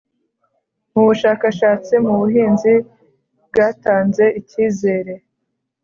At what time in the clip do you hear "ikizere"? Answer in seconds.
4.39-5.13